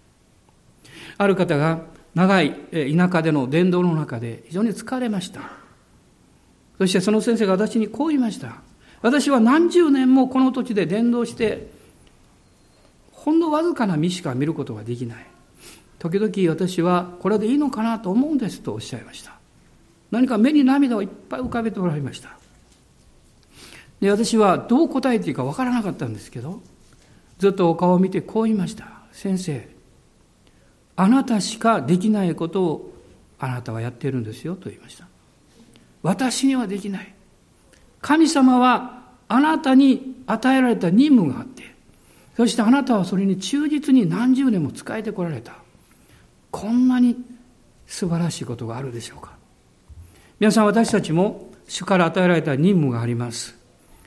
[1.18, 1.80] ある方が
[2.14, 5.57] 長い田舎での伝道の中で非常に疲れました。
[6.78, 8.56] そしてその先生が私にこう言いました。
[9.02, 11.68] 私は何十年もこの土地で伝道して、
[13.12, 15.26] ほんのわずかな実しか見ることができない。
[15.98, 19.32] 時々私はこれでいいのかなと思うんですとおっしゃいました。
[20.10, 22.38] 何か目に涙をいっぱい浮かべておられました。
[24.00, 26.62] で、私はどう答えていいかわからなかったんですけど、
[27.38, 28.86] ずっとお顔を見てこう言いました。
[29.12, 29.68] 先生、
[30.94, 32.94] あなたしかできないことを
[33.40, 35.07] あなたはやっているんですよと言いました。
[36.02, 37.14] 私にはできない。
[38.00, 41.74] 神様はあなたに与えられた任務があって、
[42.36, 45.54] そしてあなたはそれに忠実に何十年も仕えてこられた。
[46.50, 47.16] こんなに
[47.86, 49.32] 素晴らしいことがあるでしょうか。
[50.38, 53.58] 皆さん私たちも主から与えられた任務があります。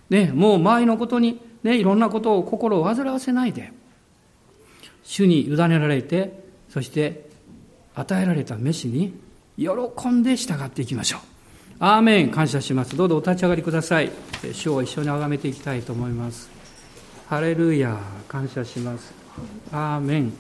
[0.10, 3.72] ね、もう周りのことに、ね、いろんなことを心を煩わせないで、
[5.04, 7.30] 主に委ねられて、そして
[7.96, 9.14] 与えられた飯に
[9.58, 11.30] 喜んで従っていきましょう。
[11.82, 12.95] アーメン感謝します。
[12.95, 14.11] どうぞお立ち上がりください。
[14.53, 16.49] 主を一緒に崇めていきたいと思います。
[17.27, 17.97] ハレルヤ
[18.29, 19.13] 感謝します。
[19.73, 20.34] アーメン。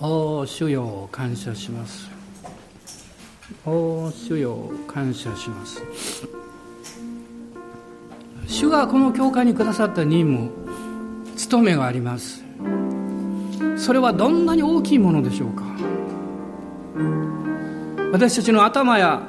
[0.00, 2.16] おお、主よ感謝します。
[3.64, 5.82] お主よ感謝します
[8.46, 12.44] 主がこの教会にくださった任務務めがあります
[13.76, 15.64] それはどんなに大きいものでしょうか
[18.12, 19.22] 私たちの頭や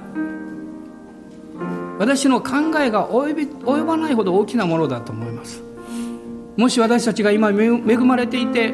[2.00, 5.64] 私の考えが及び及ばないほど大きなものだと思います。
[6.56, 8.74] もし私たちが今恵まれていて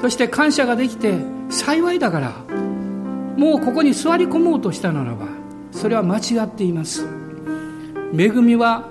[0.00, 1.14] そして感謝ができて
[1.50, 2.32] 幸いだから
[3.36, 5.26] もうここに座り込もうとしたならば
[5.72, 7.06] それは間違っています。
[8.16, 8.88] 恵みは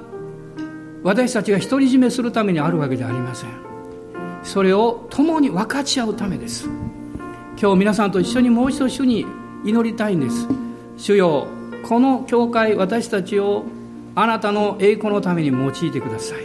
[1.04, 3.50] 私たちが独り占めするためにあるわけではありません。
[4.44, 6.68] それを共に分かち合うためです。
[7.62, 9.26] 今日皆さんと一緒にもう一度主に
[9.64, 10.48] 祈りたいんです。
[10.98, 11.48] 主よ
[11.84, 13.64] この教会私たちを
[14.16, 16.40] あなたの栄光のために用いてください。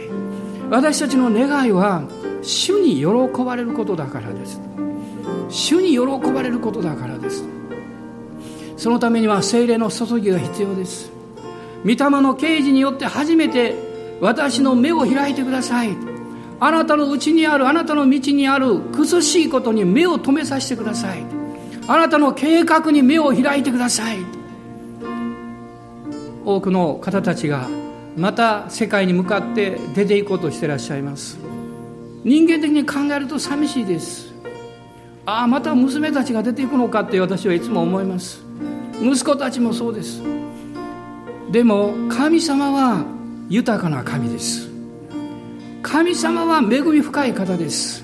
[0.69, 2.03] 私たちの願いは
[2.41, 3.05] 主に喜
[3.43, 4.59] ばれることだからです。
[5.49, 7.43] 主に喜ばれることだからです。
[8.77, 11.11] そのためには精霊の注ぎが必要です。
[11.83, 13.75] 御霊の啓示によって初めて
[14.21, 15.95] 私の目を開いてください。
[16.59, 21.44] あなたのうちにあるあなたの道にある苦しいことに目を留めさせてください。
[21.87, 24.17] あなたの計画に目を開いてください。
[26.43, 27.67] 多くの方たちが
[28.15, 31.37] また世界に向かって出ていこうとしていらっしゃいます。
[32.23, 34.33] 人間的に考えると寂しいです。
[35.25, 38.43] ああまた娘たちが出ていくのかって私はいつも思います。
[39.01, 40.21] 息子たちもそうです。
[41.51, 43.05] でも神様は
[43.49, 44.69] 豊かな神です。
[45.83, 48.03] 神様は恵み深い方です。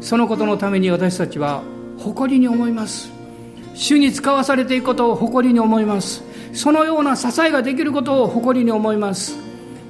[0.00, 1.62] そのことのために私たちは
[1.98, 3.10] 誇りに思います。
[3.74, 6.22] 主に使わされていくことを誇りに思います。
[6.52, 9.36] そのような支えができることを誇りに思います。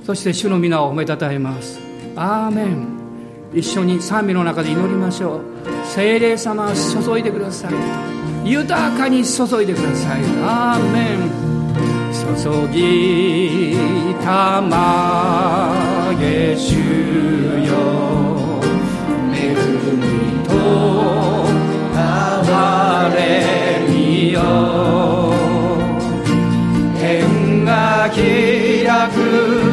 [0.04, 1.78] そして主の皆を褒めたたえます。
[2.16, 2.86] アーメン。
[3.54, 5.40] 一緒に賛美の中で祈りましょう。
[5.84, 7.72] 精霊様注いでください。
[8.44, 10.22] 豊かに注いでください。
[10.42, 11.54] アーメン。
[12.42, 13.76] 注ぎ
[14.24, 16.78] たまげ主
[17.66, 18.13] よ。
[28.84, 29.63] 開く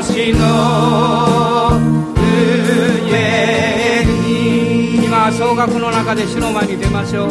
[0.00, 0.08] この
[3.04, 7.30] 上に今総額の中で主の前に出ましょう。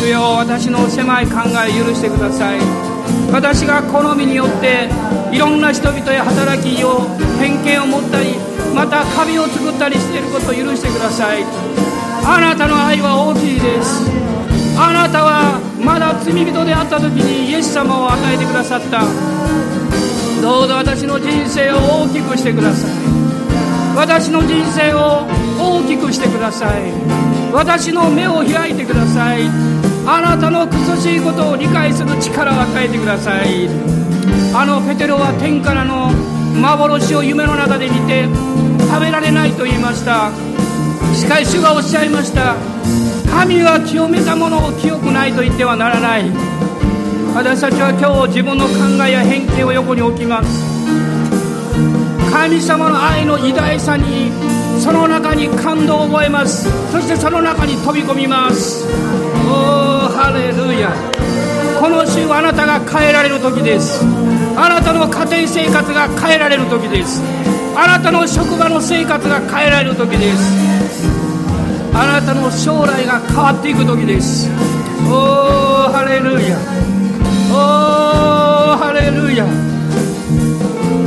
[0.00, 2.60] 主よ私の狭い考え許してください。
[3.32, 4.88] 私が好みによって
[5.34, 7.00] いろんな人々や働きを
[7.40, 8.36] 偏見を持ったり
[8.72, 11.42] また壁を作ったりしていることを許してください。
[12.24, 14.08] あなたの愛は大きいです。
[14.78, 19.02] あなたはまだ罪人であった時にイエス様を与えてくださった。
[20.46, 22.90] どうぞ私の人生を大きくしてください。
[23.96, 25.26] 私の人生を
[25.58, 26.92] 大きくしてください。
[27.52, 29.48] 私の目を開いてください。
[30.06, 33.68] あなたの苦しいことを理解する力を与えてください。
[34.54, 36.12] あのペテロは天からの
[36.62, 38.28] 幻を夢の中で見て
[38.86, 40.30] 食べられないと言いました。
[41.12, 42.54] しかし主がおっしゃいました。
[43.28, 46.55] 神は清めたものを清くないと言ってはならない。
[47.36, 48.72] 私たちは今日自分の考
[49.04, 50.48] えや偏見を横に置きます。
[52.32, 54.32] 神様の愛の偉大さに
[54.80, 56.64] その中に感動を覚えます。
[56.90, 58.88] そしてその中に飛び込みます。
[59.44, 60.88] おーハレルヤ。
[61.78, 64.00] この週あなたが変えられる時です。
[64.56, 67.20] あなたの家庭生活が変えられる時です。
[67.76, 70.40] あなたの職場の生活が変えられる時です。
[71.92, 74.48] あなたの将来が変わっていく時です。
[75.04, 76.85] おーハレルヤ。
[77.48, 79.44] おーハレルヤ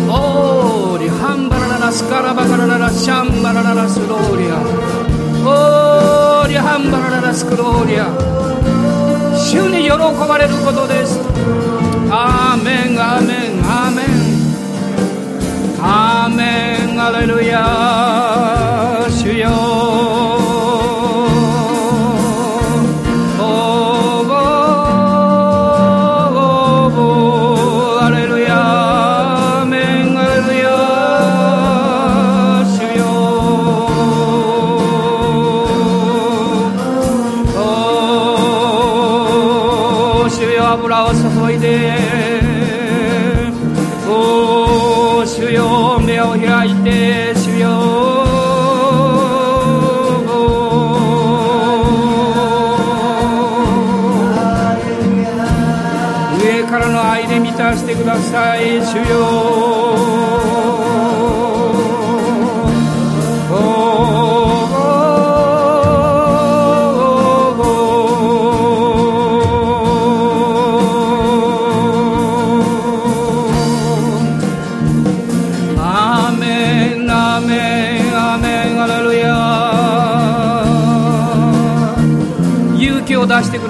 [0.09, 4.57] オーリハンバラララスカラバカラララシャンバラララスローリア
[5.45, 8.07] オーリハンバラララスクローリア
[9.37, 11.19] 主に喜ばれることです.
[12.11, 14.05] アーメンアーメンアーメン
[15.81, 17.59] アーメンアレルヤ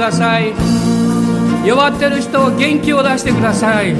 [0.10, 0.54] ださい。
[1.66, 3.96] 弱ってる人元気を出してください。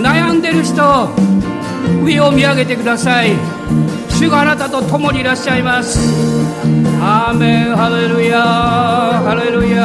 [0.00, 1.10] 悩んでる人
[2.02, 3.32] 上を見上げてください。
[4.08, 5.98] 主があなたと共にいらっしゃいます。
[7.02, 7.76] アーメン。
[7.76, 9.84] ハレルヤハレルヤ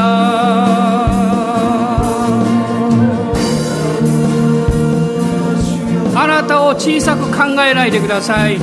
[6.15, 8.57] あなたを小さく考えないでください。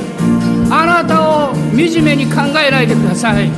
[0.71, 3.51] あなたを惨めに考えないでください。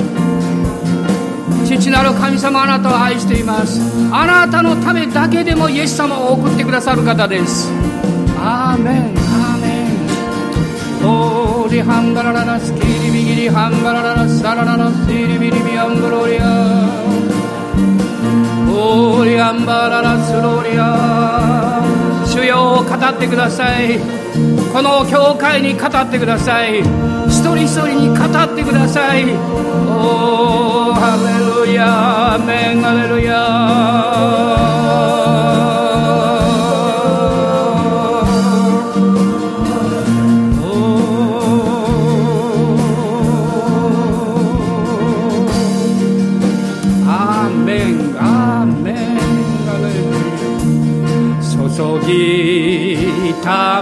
[1.78, 3.80] 父なる神様あなたを愛しています。
[4.12, 7.72] あなたのためだけでもイエス様を送ってくださる方です。
[8.40, 8.96] アーメン。
[8.96, 9.68] アーメ
[11.04, 11.08] ン。
[11.08, 16.44] オーリハンバラララスキリビギリハンバラララスララララスリビリビアングロリア。
[18.72, 21.84] オーリアンバララスロリア。
[22.26, 24.00] 主よ語ってください。
[24.74, 27.19] この教会に語ってください。
[27.30, 29.24] 一人一人に語ってください。
[29.88, 31.28] おーハレ
[31.68, 33.36] ルヤーメンハレルヤ
[47.12, 48.96] アーメンアーメン
[49.66, 51.40] ハレルヤ
[51.72, 53.82] 注ぎた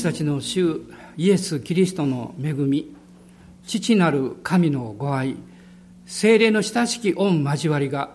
[0.00, 0.80] 私たちの主
[1.18, 2.96] イエス・キリストの恵み
[3.66, 5.36] 父なる神のご愛
[6.06, 8.08] 精霊の親しき御交わりが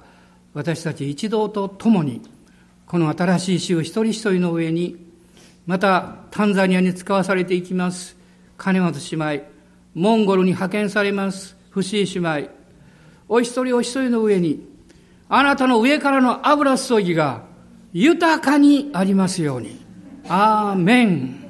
[0.55, 2.23] 私たち一同と共に
[2.87, 4.97] この新しい州一人一人の上に
[5.67, 8.17] またタンザニアに使わされていきます
[8.57, 9.43] 金本姉妹
[9.93, 12.49] モンゴルに派遣されます不思議姉妹
[13.29, 14.67] お一人お一人の上に
[15.29, 17.43] あなたの上からの油注ぎが
[17.93, 19.85] 豊かにありますように。
[20.27, 21.44] アーメン。